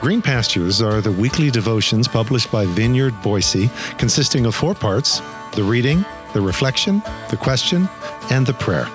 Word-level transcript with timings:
Green 0.00 0.22
Pastures 0.22 0.80
are 0.80 1.02
the 1.02 1.12
weekly 1.12 1.50
devotions 1.50 2.08
published 2.08 2.50
by 2.50 2.64
Vineyard 2.64 3.12
Boise, 3.20 3.68
consisting 3.98 4.46
of 4.46 4.54
four 4.54 4.74
parts 4.74 5.20
the 5.52 5.62
reading, 5.62 6.06
the 6.32 6.40
reflection, 6.40 7.02
the 7.28 7.36
question, 7.36 7.86
and 8.30 8.46
the 8.46 8.54
prayer. 8.54 8.88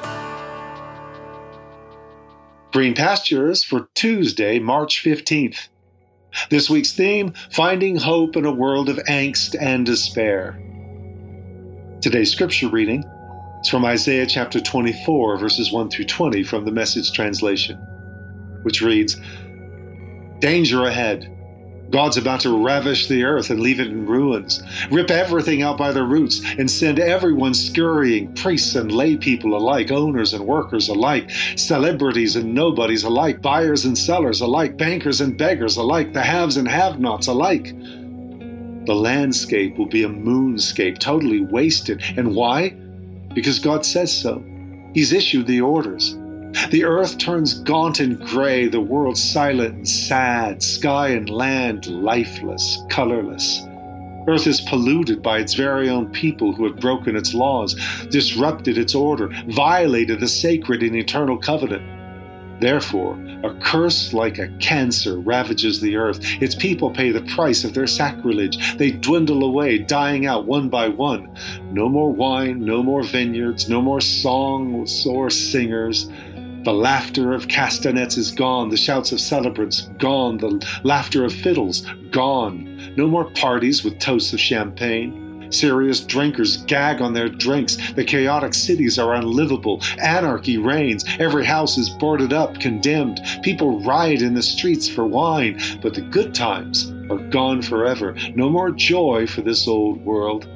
Green 2.73 2.96
Pastures 2.96 3.63
for 3.63 3.88
Tuesday, 3.94 4.57
March 4.57 5.04
15th. 5.04 5.68
This 6.49 6.72
week's 6.72 6.94
theme 6.94 7.33
Finding 7.51 7.97
Hope 7.97 8.35
in 8.35 8.46
a 8.46 8.51
World 8.51 8.90
of 8.90 8.97
Angst 9.08 9.56
and 9.62 9.85
Despair. 9.85 10.60
Today's 12.01 12.31
scripture 12.31 12.69
reading 12.69 13.03
is 13.62 13.69
from 13.69 13.85
Isaiah 13.85 14.26
chapter 14.26 14.60
24, 14.60 15.37
verses 15.37 15.72
1 15.72 15.92
through 15.92 16.05
20 16.05 16.41
from 16.41 16.66
the 16.66 16.72
Message 16.72 17.12
translation, 17.12 17.77
which 18.63 18.81
reads, 18.81 19.22
Danger 20.40 20.86
ahead. 20.86 21.31
God's 21.91 22.17
about 22.17 22.41
to 22.41 22.63
ravish 22.63 23.07
the 23.07 23.23
earth 23.23 23.52
and 23.52 23.59
leave 23.59 23.80
it 23.80 23.88
in 23.88 24.05
ruins, 24.05 24.61
rip 24.91 25.11
everything 25.11 25.61
out 25.61 25.77
by 25.77 25.91
the 25.91 26.03
roots, 26.03 26.41
and 26.58 26.70
send 26.70 26.99
everyone 26.99 27.53
scurrying, 27.53 28.34
priests 28.34 28.75
and 28.75 28.91
lay 28.91 29.16
people 29.16 29.55
alike, 29.55 29.91
owners 29.91 30.34
and 30.34 30.45
workers 30.45 30.89
alike, 30.89 31.30
celebrities 31.55 32.35
and 32.35 32.53
nobodies 32.53 33.03
alike, 33.03 33.41
buyers 33.41 33.85
and 33.85 33.98
sellers 33.98 34.41
alike, 34.41 34.77
bankers 34.77 35.21
and 35.21 35.38
beggars 35.38 35.77
alike, 35.77 36.11
the 36.11 36.21
haves 36.21 36.58
and 36.58 36.67
have 36.67 36.99
nots 36.99 37.27
alike. 37.27 37.75
The 38.86 38.95
landscape 38.95 39.77
will 39.77 39.88
be 39.88 40.03
a 40.03 40.09
moonscape, 40.09 40.99
totally 40.99 41.41
wasted. 41.41 42.03
And 42.17 42.36
why? 42.36 42.70
Because 43.33 43.59
God 43.59 43.86
says 43.86 44.16
so. 44.16 44.44
He's 44.94 45.11
issued 45.11 45.47
the 45.47 45.61
orders. 45.61 46.17
The 46.70 46.84
earth 46.84 47.18
turns 47.18 47.55
gaunt 47.55 48.00
and 48.00 48.20
gray, 48.20 48.68
the 48.68 48.82
world 48.82 49.18
silent 49.18 49.76
and 49.76 49.88
sad, 49.88 50.64
sky 50.64 51.09
and 51.09 51.30
land 51.30 51.88
lifeless, 51.88 52.84
colorless. 52.90 53.62
Earth 54.28 54.47
is 54.47 54.62
polluted 54.62 55.22
by 55.22 55.39
its 55.39 55.53
very 55.53 55.89
own 55.89 56.12
people 56.12 56.53
who 56.53 56.64
have 56.66 56.80
broken 56.80 57.16
its 57.16 57.34
laws, 57.34 57.75
disrupted 58.09 58.78
its 58.78 58.95
order, 58.95 59.30
violated 59.47 60.20
the 60.20 60.28
sacred 60.28 60.81
and 60.81 60.95
eternal 60.95 61.38
covenant. 61.38 61.84
Therefore, 62.59 63.19
a 63.44 63.53
curse 63.56 64.14
like 64.14 64.40
a 64.40 64.47
cancer 64.59 65.19
ravages 65.19 65.81
the 65.81 65.97
earth. 65.97 66.19
Its 66.42 66.56
people 66.56 66.90
pay 66.90 67.12
the 67.12 67.22
price 67.36 67.66
of 67.66 67.73
their 67.73 67.86
sacrilege. 67.86 68.78
They 68.78 68.92
dwindle 68.92 69.44
away, 69.44 69.78
dying 69.78 70.25
out 70.25 70.45
one 70.45 70.69
by 70.69 70.88
one. 70.88 71.36
No 71.72 71.90
more 71.90 72.12
wine, 72.12 72.64
no 72.64 72.81
more 72.81 73.03
vineyards, 73.03 73.67
no 73.67 73.81
more 73.81 74.00
songs 74.00 75.06
or 75.06 75.30
singers. 75.30 76.09
The 76.66 76.73
laughter 76.73 77.31
of 77.31 77.47
castanets 77.47 78.17
is 78.17 78.31
gone, 78.31 78.69
the 78.69 78.75
shouts 78.75 79.11
of 79.11 79.19
celebrants 79.19 79.81
gone, 79.99 80.39
the 80.39 80.66
laughter 80.81 81.23
of 81.23 81.31
fiddles 81.31 81.85
gone. 82.09 82.91
No 82.97 83.07
more 83.07 83.25
parties 83.25 83.83
with 83.83 83.99
toasts 83.99 84.33
of 84.33 84.39
champagne. 84.39 85.47
Serious 85.52 85.99
drinkers 85.99 86.57
gag 86.63 87.02
on 87.02 87.13
their 87.13 87.30
drinks. 87.30 87.77
The 87.94 88.03
chaotic 88.03 88.55
cities 88.55 88.97
are 88.97 89.13
unlivable. 89.13 89.83
Anarchy 90.02 90.57
reigns. 90.57 91.05
Every 91.19 91.45
house 91.45 91.77
is 91.77 91.91
boarded 91.91 92.33
up, 92.33 92.59
condemned. 92.59 93.22
People 93.44 93.83
riot 93.83 94.23
in 94.23 94.33
the 94.33 94.41
streets 94.41 94.89
for 94.89 95.05
wine. 95.05 95.61
But 95.83 95.94
the 95.94 96.02
good 96.02 96.33
times 96.33 96.91
are 97.11 97.19
gone 97.29 97.61
forever. 97.61 98.16
No 98.33 98.50
more 98.50 98.72
joy 98.72 99.27
for 99.27 99.41
this 99.41 99.67
old 99.67 100.03
world. 100.03 100.47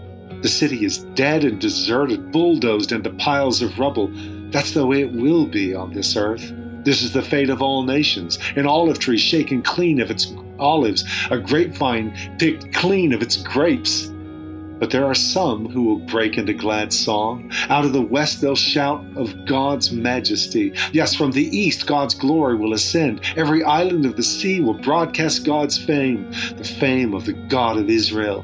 The 0.42 0.50
city 0.50 0.86
is 0.86 1.04
dead 1.14 1.44
and 1.44 1.62
deserted, 1.62 2.32
bulldozed 2.32 2.94
into 2.94 3.12
piles 3.12 3.62
of 3.62 3.78
rubble. 3.78 4.12
That's 4.52 4.74
the 4.74 4.86
way 4.86 5.02
it 5.02 5.12
will 5.12 5.46
be 5.46 5.76
on 5.76 5.94
this 5.94 6.16
earth. 6.16 6.54
This 6.84 7.02
is 7.02 7.14
the 7.14 7.22
fate 7.22 7.50
of 7.50 7.62
all 7.62 7.84
nations. 7.84 8.40
An 8.56 8.66
olive 8.66 9.00
tree 9.00 9.18
shaken 9.18 9.62
clean 9.62 10.02
of 10.02 10.10
its 10.10 10.34
olives, 10.58 11.04
a 11.30 11.38
grapevine 11.38 12.16
picked 12.40 12.74
clean 12.74 13.14
of 13.14 13.22
its 13.22 13.38
grapes. 13.38 14.12
But 14.80 14.92
there 14.92 15.06
are 15.06 15.14
some 15.14 15.68
who 15.68 15.84
will 15.84 16.00
break 16.00 16.38
into 16.38 16.54
glad 16.54 16.94
song. 16.94 17.52
Out 17.68 17.84
of 17.84 17.92
the 17.92 18.02
west 18.02 18.40
they'll 18.42 18.56
shout 18.56 19.06
of 19.18 19.46
God's 19.46 19.92
majesty. 19.92 20.74
Yes, 20.94 21.14
from 21.14 21.32
the 21.32 21.56
east 21.56 21.86
God's 21.86 22.16
glory 22.16 22.56
will 22.56 22.74
ascend. 22.74 23.22
Every 23.36 23.62
island 23.62 24.06
of 24.06 24.16
the 24.16 24.24
sea 24.24 24.62
will 24.62 24.76
broadcast 24.76 25.46
God's 25.46 25.78
fame, 25.78 26.32
the 26.56 26.64
fame 26.64 27.14
of 27.14 27.26
the 27.26 27.34
God 27.34 27.78
of 27.78 27.90
Israel. 27.90 28.44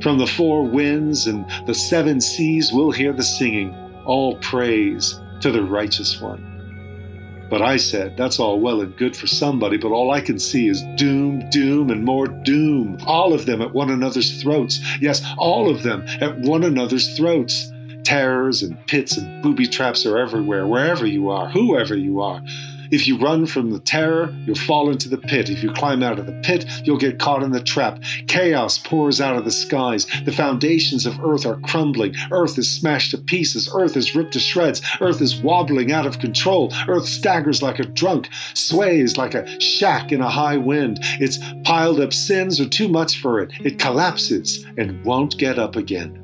From 0.00 0.18
the 0.18 0.26
four 0.26 0.64
winds 0.64 1.26
and 1.26 1.46
the 1.66 1.74
seven 1.74 2.20
seas 2.20 2.72
we'll 2.72 2.90
hear 2.90 3.12
the 3.12 3.22
singing. 3.22 3.74
All 4.06 4.36
praise 4.38 5.20
to 5.44 5.52
the 5.52 5.62
righteous 5.62 6.22
one. 6.22 7.46
But 7.50 7.60
I 7.60 7.76
said, 7.76 8.16
that's 8.16 8.40
all 8.40 8.60
well 8.60 8.80
and 8.80 8.96
good 8.96 9.14
for 9.14 9.26
somebody, 9.26 9.76
but 9.76 9.92
all 9.92 10.10
I 10.10 10.22
can 10.22 10.38
see 10.38 10.68
is 10.68 10.82
doom, 10.96 11.50
doom, 11.50 11.90
and 11.90 12.02
more 12.02 12.28
doom. 12.28 12.96
All 13.06 13.34
of 13.34 13.44
them 13.44 13.60
at 13.60 13.74
one 13.74 13.90
another's 13.90 14.40
throats. 14.40 14.80
Yes, 15.02 15.22
all 15.36 15.68
of 15.68 15.82
them 15.82 16.02
at 16.22 16.38
one 16.38 16.64
another's 16.64 17.14
throats. 17.14 17.70
Terrors 18.04 18.62
and 18.62 18.78
pits 18.86 19.18
and 19.18 19.42
booby 19.42 19.66
traps 19.66 20.06
are 20.06 20.16
everywhere, 20.16 20.66
wherever 20.66 21.04
you 21.04 21.28
are, 21.28 21.50
whoever 21.50 21.94
you 21.94 22.22
are. 22.22 22.40
If 22.90 23.06
you 23.06 23.18
run 23.18 23.46
from 23.46 23.70
the 23.70 23.80
terror, 23.80 24.34
you'll 24.46 24.56
fall 24.56 24.90
into 24.90 25.08
the 25.08 25.18
pit. 25.18 25.50
If 25.50 25.62
you 25.62 25.72
climb 25.72 26.02
out 26.02 26.18
of 26.18 26.26
the 26.26 26.40
pit, 26.42 26.66
you'll 26.84 26.98
get 26.98 27.18
caught 27.18 27.42
in 27.42 27.52
the 27.52 27.62
trap. 27.62 28.02
Chaos 28.26 28.78
pours 28.78 29.20
out 29.20 29.36
of 29.36 29.44
the 29.44 29.50
skies. 29.50 30.06
The 30.24 30.32
foundations 30.32 31.06
of 31.06 31.18
earth 31.20 31.46
are 31.46 31.60
crumbling. 31.60 32.14
Earth 32.30 32.58
is 32.58 32.70
smashed 32.70 33.10
to 33.12 33.18
pieces. 33.18 33.70
Earth 33.72 33.96
is 33.96 34.14
ripped 34.14 34.32
to 34.34 34.40
shreds. 34.40 34.82
Earth 35.00 35.20
is 35.20 35.36
wobbling 35.36 35.92
out 35.92 36.06
of 36.06 36.18
control. 36.18 36.72
Earth 36.88 37.06
staggers 37.06 37.62
like 37.62 37.78
a 37.78 37.84
drunk, 37.84 38.28
sways 38.54 39.16
like 39.16 39.34
a 39.34 39.60
shack 39.60 40.12
in 40.12 40.20
a 40.20 40.28
high 40.28 40.56
wind. 40.56 40.98
Its 41.20 41.38
piled 41.64 42.00
up 42.00 42.12
sins 42.12 42.60
are 42.60 42.68
too 42.68 42.88
much 42.88 43.20
for 43.20 43.40
it. 43.40 43.50
It 43.60 43.78
collapses 43.78 44.64
and 44.76 45.04
won't 45.04 45.38
get 45.38 45.58
up 45.58 45.76
again. 45.76 46.20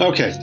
Okay, 0.00 0.34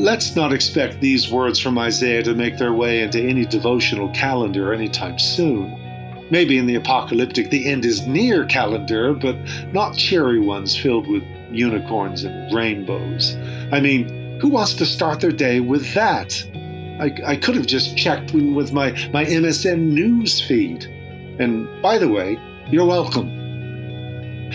Let's 0.00 0.34
not 0.34 0.50
expect 0.54 1.02
these 1.02 1.30
words 1.30 1.58
from 1.58 1.76
Isaiah 1.76 2.22
to 2.22 2.32
make 2.32 2.56
their 2.56 2.72
way 2.72 3.02
into 3.02 3.20
any 3.20 3.44
devotional 3.44 4.08
calendar 4.14 4.72
anytime 4.72 5.18
soon. 5.18 5.76
Maybe 6.30 6.56
in 6.56 6.64
the 6.64 6.76
apocalyptic 6.76 7.50
the 7.50 7.70
end 7.70 7.84
is 7.84 8.06
near 8.06 8.46
calendar, 8.46 9.12
but 9.12 9.36
not 9.74 9.94
cherry 9.94 10.40
ones 10.40 10.74
filled 10.74 11.06
with 11.06 11.22
unicorns 11.50 12.24
and 12.24 12.50
rainbows. 12.54 13.36
I 13.72 13.80
mean, 13.80 14.40
who 14.40 14.48
wants 14.48 14.72
to 14.76 14.86
start 14.86 15.20
their 15.20 15.32
day 15.32 15.60
with 15.60 15.92
that? 15.92 16.46
I, 16.98 17.32
I 17.32 17.36
could 17.36 17.56
have 17.56 17.66
just 17.66 17.94
checked 17.94 18.32
with 18.32 18.72
my, 18.72 18.92
my 19.12 19.26
MSN 19.26 19.80
news 19.80 20.40
feed. 20.40 20.84
And 21.38 21.68
by 21.82 21.98
the 21.98 22.08
way, 22.08 22.38
you're 22.70 22.86
welcome. 22.86 23.39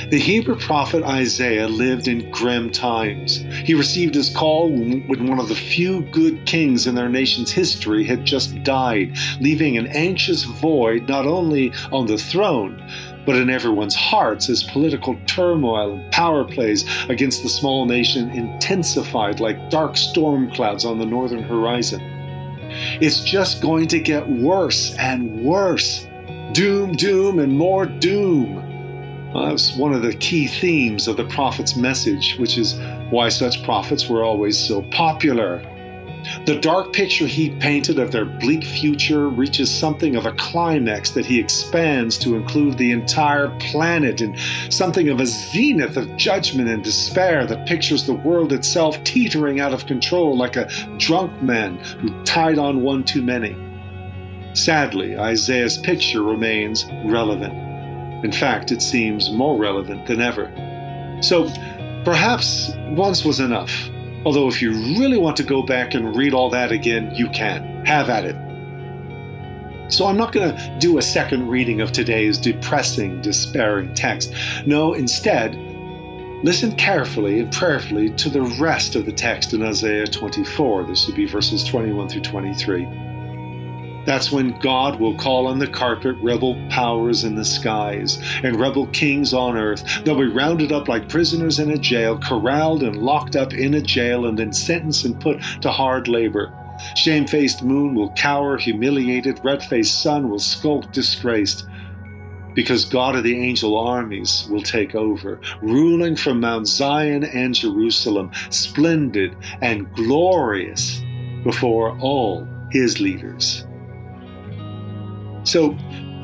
The 0.10 0.20
Hebrew 0.20 0.58
prophet 0.58 1.04
Isaiah 1.04 1.68
lived 1.68 2.10
in 2.10 2.30
grim 2.30 2.70
times. 2.70 3.38
He 3.64 3.74
received 3.74 4.14
his 4.14 4.30
call 4.30 4.70
when 4.70 5.28
one 5.28 5.40
of 5.40 5.48
the 5.48 5.56
few 5.56 6.02
good 6.12 6.46
kings 6.46 6.86
in 6.86 6.96
their 6.96 7.08
nation's 7.08 7.52
history 7.52 8.04
had 8.04 8.26
just 8.26 8.62
died, 8.64 9.16
leaving 9.40 9.78
an 9.78 9.88
anxious 9.88 10.44
void 10.44 11.08
not 11.08 11.26
only 11.26 11.72
on 11.94 12.08
the 12.08 12.18
throne, 12.18 12.84
but 13.26 13.36
in 13.36 13.50
everyone's 13.50 13.96
hearts 13.96 14.50
as 14.50 14.64
political 14.64 15.18
turmoil 15.28 15.94
and 15.94 16.12
power 16.12 16.44
plays 16.44 16.86
against 17.08 17.42
the 17.42 17.50
small 17.50 17.86
nation 17.86 18.30
intensified 18.32 19.40
like 19.40 19.70
dark 19.70 19.96
storm 19.96 20.52
clouds 20.52 20.84
on 20.84 21.00
the 21.00 21.06
northern 21.06 21.44
horizon. 21.44 22.02
It's 23.00 23.24
just 23.24 23.62
going 23.62 23.88
to 23.88 24.00
get 24.00 24.28
worse 24.28 24.94
and 24.96 25.44
worse. 25.44 26.06
Doom, 26.52 26.94
doom, 26.94 27.40
and 27.40 27.58
more 27.58 27.86
doom. 27.86 28.65
Uh, 29.36 29.50
that's 29.50 29.76
one 29.76 29.94
of 29.94 30.02
the 30.02 30.14
key 30.14 30.48
themes 30.48 31.10
of 31.10 31.18
the 31.18 31.26
prophet's 31.26 31.76
message, 31.76 32.38
which 32.38 32.58
is 32.58 32.80
why 33.10 33.28
such 33.28 33.62
prophets 33.64 34.08
were 34.08 34.24
always 34.24 34.58
so 34.58 34.82
popular. 34.84 35.62
The 36.46 36.58
dark 36.58 36.94
picture 36.94 37.28
he 37.28 37.50
painted 37.50 38.00
of 38.00 38.14
their 38.14 38.24
bleak 38.24 38.64
future 38.64 39.28
reaches 39.28 39.70
something 39.70 40.16
of 40.16 40.26
a 40.26 40.32
climax 40.32 41.12
that 41.12 41.26
he 41.26 41.38
expands 41.38 42.18
to 42.20 42.36
include 42.36 42.78
the 42.78 42.92
entire 42.92 43.50
planet 43.60 44.22
and 44.22 44.40
something 44.70 45.10
of 45.10 45.20
a 45.20 45.26
zenith 45.26 45.98
of 45.98 46.16
judgment 46.16 46.70
and 46.70 46.82
despair 46.82 47.46
that 47.46 47.68
pictures 47.68 48.06
the 48.06 48.14
world 48.14 48.54
itself 48.54 49.04
teetering 49.04 49.60
out 49.60 49.74
of 49.74 49.86
control 49.86 50.38
like 50.38 50.56
a 50.56 50.70
drunk 50.98 51.42
man 51.42 51.76
who 52.00 52.24
tied 52.24 52.58
on 52.58 52.82
one 52.82 53.04
too 53.04 53.22
many. 53.22 53.54
Sadly, 54.54 55.18
Isaiah's 55.18 55.78
picture 55.78 56.24
remains 56.24 56.86
relevant. 57.04 57.65
In 58.26 58.32
fact, 58.32 58.72
it 58.72 58.82
seems 58.82 59.30
more 59.30 59.56
relevant 59.56 60.08
than 60.08 60.20
ever. 60.20 60.52
So, 61.22 61.48
perhaps 62.04 62.72
once 62.88 63.24
was 63.24 63.40
enough. 63.40 63.72
Although, 64.26 64.48
if 64.48 64.64
you 64.64 64.72
really 65.00 65.20
want 65.20 65.38
to 65.38 65.44
go 65.44 65.62
back 65.62 65.94
and 65.94 66.16
read 66.16 66.34
all 66.34 66.50
that 66.50 66.72
again, 66.72 67.14
you 67.14 67.30
can. 67.30 67.86
Have 67.86 68.10
at 68.10 68.26
it. 68.26 68.36
So, 69.92 70.08
I'm 70.08 70.18
not 70.18 70.34
going 70.34 70.58
to 70.58 70.78
do 70.80 70.98
a 70.98 71.04
second 71.04 71.48
reading 71.50 71.82
of 71.82 71.92
today's 71.92 72.40
depressing, 72.40 73.22
despairing 73.22 73.94
text. 73.94 74.34
No, 74.66 74.96
instead, 74.96 75.54
listen 76.44 76.76
carefully 76.78 77.42
and 77.42 77.54
prayerfully 77.54 78.10
to 78.16 78.28
the 78.28 78.42
rest 78.60 78.96
of 78.96 79.06
the 79.06 79.12
text 79.12 79.54
in 79.54 79.62
Isaiah 79.62 80.08
24. 80.08 80.86
This 80.86 81.06
would 81.06 81.16
be 81.16 81.28
verses 81.28 81.64
21 81.64 82.10
through 82.10 82.22
23. 82.22 82.88
That's 84.06 84.32
when 84.32 84.60
God 84.60 85.00
will 85.00 85.18
call 85.18 85.48
on 85.48 85.60
the 85.60 85.68
carpet 85.68 86.16
rebel 86.22 86.56
powers 86.70 87.24
in 87.24 87.36
the 87.36 87.46
skies 87.46 88.20
and 88.44 88.60
rebel 88.60 88.88
kings 88.88 89.34
on 89.34 89.58
earth. 89.58 89.84
They'll 90.04 90.20
be 90.20 90.28
rounded 90.28 90.72
up 90.72 90.88
like 90.88 91.10
prisoners 91.10 91.60
in 91.60 91.72
a 91.72 91.78
jail, 91.78 92.20
corralled 92.20 92.84
and 92.84 92.98
locked 92.98 93.36
up 93.36 93.54
in 93.54 93.74
a 93.74 93.82
jail, 93.82 94.26
and 94.26 94.38
then 94.38 94.54
sentenced 94.54 95.06
and 95.06 95.20
put 95.20 95.42
to 95.62 95.72
hard 95.72 96.08
labor. 96.08 96.54
Shamefaced 96.96 97.64
moon 97.64 97.96
will 97.96 98.12
cower, 98.12 98.58
humiliated. 98.58 99.40
Red 99.44 99.64
faced 99.64 100.02
sun 100.04 100.30
will 100.30 100.40
skulk, 100.40 100.92
disgraced. 100.92 101.66
Because 102.54 102.86
God 102.86 103.16
of 103.16 103.24
the 103.24 103.38
angel 103.38 103.78
armies 103.78 104.48
will 104.50 104.62
take 104.62 104.96
over, 104.96 105.42
ruling 105.62 106.16
from 106.16 106.40
Mount 106.40 106.68
Zion 106.68 107.26
and 107.26 107.54
Jerusalem, 107.54 108.32
splendid 108.50 109.36
and 109.62 109.92
glorious 109.94 111.02
before 111.44 111.98
all 112.00 112.48
his 112.72 113.02
leaders. 113.02 113.65
So, 115.46 115.70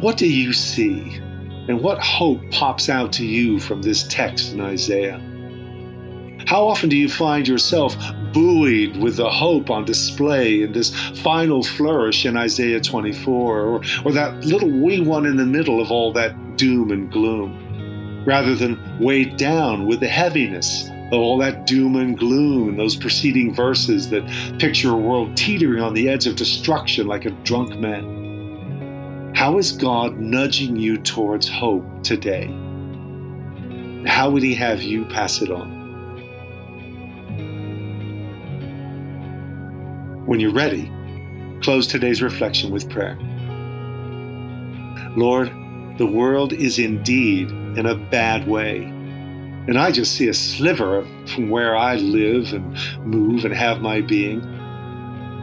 what 0.02 0.18
do 0.18 0.28
you 0.28 0.52
see? 0.52 1.20
And 1.68 1.80
what 1.80 2.00
hope 2.00 2.42
pops 2.50 2.90
out 2.90 3.14
to 3.14 3.26
you 3.26 3.60
from 3.60 3.84
this 3.84 4.04
text 4.08 4.52
in 4.52 4.60
Isaiah? 4.60 5.22
How 6.48 6.68
often 6.68 6.90
do 6.90 6.98
you 6.98 7.08
find 7.08 7.48
yourself 7.48 7.96
buoyed 8.34 8.98
with 8.98 9.18
the 9.18 9.30
hope 9.30 9.70
on 9.70 9.86
display 9.86 10.64
in 10.64 10.72
this 10.72 10.90
final 11.20 11.64
flourish 11.64 12.26
in 12.26 12.36
Isaiah 12.36 12.82
24, 12.82 13.60
or, 13.62 13.82
or 14.04 14.12
that 14.12 14.44
little 14.44 14.72
wee 14.72 15.02
one 15.02 15.28
in 15.28 15.38
the 15.38 15.46
middle 15.46 15.80
of 15.80 15.92
all 15.92 16.12
that 16.14 16.58
doom 16.58 16.92
and 16.92 17.12
gloom, 17.12 18.24
rather 18.26 18.56
than 18.56 19.00
weighed 19.00 19.38
down 19.38 19.86
with 19.86 20.00
the 20.00 20.08
heaviness 20.08 20.90
of 21.12 21.20
all 21.20 21.38
that 21.38 21.68
doom 21.68 21.96
and 21.96 22.18
gloom 22.18 22.70
in 22.70 22.78
those 22.78 22.96
preceding 22.96 23.54
verses 23.54 24.10
that 24.10 24.26
picture 24.58 24.90
a 24.90 24.98
world 24.98 25.38
teetering 25.38 25.84
on 25.84 25.94
the 25.94 26.10
edge 26.10 26.26
of 26.26 26.36
destruction 26.36 27.06
like 27.06 27.26
a 27.26 27.32
drunk 27.44 27.78
man? 27.78 28.21
How 29.42 29.58
is 29.58 29.72
God 29.72 30.20
nudging 30.20 30.76
you 30.76 31.00
towards 31.00 31.50
hope 31.50 31.84
today? 32.04 32.46
How 34.06 34.30
would 34.30 34.44
He 34.44 34.54
have 34.54 34.84
you 34.84 35.04
pass 35.06 35.42
it 35.42 35.50
on? 35.50 35.68
When 40.28 40.40
you're 40.40 40.54
ready, 40.54 40.92
close 41.64 41.88
today's 41.88 42.22
reflection 42.22 42.70
with 42.70 42.88
prayer. 42.88 43.18
Lord, 45.18 45.48
the 45.98 46.06
world 46.06 46.54
is 46.54 46.78
indeed 46.78 47.50
in 47.50 47.88
a 47.88 47.96
bad 47.96 48.48
way. 48.48 48.84
And 48.84 49.80
I 49.80 49.90
just 49.90 50.16
see 50.16 50.28
a 50.28 50.36
sliver 50.36 51.04
from 51.26 51.50
where 51.50 51.76
I 51.76 51.96
live 51.96 52.54
and 52.54 52.78
move 53.04 53.44
and 53.44 53.56
have 53.56 53.82
my 53.82 54.02
being. 54.02 54.61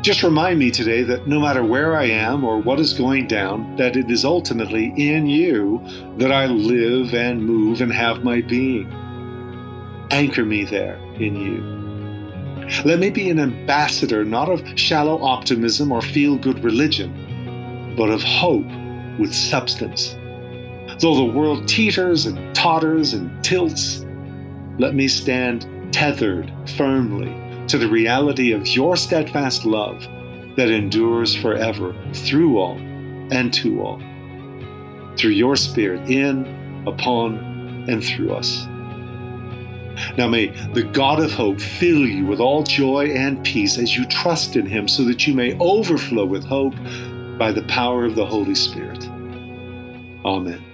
Just 0.00 0.22
remind 0.22 0.60
me 0.60 0.70
today 0.70 1.02
that 1.02 1.26
no 1.26 1.40
matter 1.40 1.64
where 1.64 1.96
I 1.96 2.04
am 2.04 2.44
or 2.44 2.58
what 2.58 2.78
is 2.78 2.92
going 2.92 3.26
down, 3.26 3.74
that 3.76 3.96
it 3.96 4.08
is 4.08 4.24
ultimately 4.24 4.92
in 4.96 5.26
you 5.26 5.82
that 6.18 6.30
I 6.30 6.46
live 6.46 7.14
and 7.14 7.44
move 7.44 7.80
and 7.80 7.92
have 7.92 8.22
my 8.22 8.40
being. 8.40 8.88
Anchor 10.12 10.44
me 10.44 10.64
there 10.64 10.96
in 11.16 11.34
you. 11.34 11.78
Let 12.84 13.00
me 13.00 13.10
be 13.10 13.28
an 13.28 13.40
ambassador 13.40 14.24
not 14.24 14.48
of 14.48 14.62
shallow 14.78 15.20
optimism 15.20 15.90
or 15.90 16.00
feel 16.00 16.36
good 16.36 16.62
religion, 16.62 17.94
but 17.96 18.08
of 18.08 18.22
hope 18.22 18.68
with 19.18 19.34
substance. 19.34 20.14
Though 21.00 21.16
the 21.16 21.32
world 21.34 21.66
teeters 21.66 22.24
and 22.24 22.54
totters 22.54 23.14
and 23.14 23.42
tilts, 23.42 24.06
let 24.78 24.94
me 24.94 25.08
stand 25.08 25.66
tethered 25.92 26.52
firmly 26.76 27.47
to 27.68 27.78
the 27.78 27.88
reality 27.88 28.52
of 28.52 28.66
your 28.66 28.96
steadfast 28.96 29.64
love 29.64 30.06
that 30.56 30.70
endures 30.70 31.36
forever 31.36 31.94
through 32.12 32.58
all 32.58 32.78
and 33.30 33.52
to 33.54 33.82
all. 33.82 34.02
Through 35.16 35.32
your 35.32 35.56
Spirit, 35.56 36.08
in, 36.10 36.46
upon, 36.86 37.36
and 37.88 38.02
through 38.02 38.32
us. 38.32 38.66
Now 40.16 40.28
may 40.28 40.48
the 40.72 40.84
God 40.84 41.20
of 41.20 41.32
hope 41.32 41.60
fill 41.60 42.06
you 42.06 42.24
with 42.24 42.40
all 42.40 42.62
joy 42.62 43.06
and 43.06 43.44
peace 43.44 43.78
as 43.78 43.96
you 43.96 44.06
trust 44.06 44.56
in 44.56 44.64
him, 44.64 44.88
so 44.88 45.04
that 45.04 45.26
you 45.26 45.34
may 45.34 45.58
overflow 45.58 46.24
with 46.24 46.44
hope 46.44 46.74
by 47.38 47.52
the 47.52 47.64
power 47.68 48.04
of 48.04 48.14
the 48.14 48.26
Holy 48.26 48.54
Spirit. 48.54 49.04
Amen. 50.24 50.67